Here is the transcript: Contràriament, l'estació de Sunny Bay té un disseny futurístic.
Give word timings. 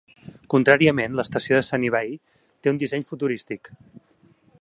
Contràriament, 0.53 1.11
l'estació 1.19 1.59
de 1.59 1.65
Sunny 1.67 1.91
Bay 1.97 2.17
té 2.21 2.73
un 2.73 2.81
disseny 2.85 3.05
futurístic. 3.11 3.71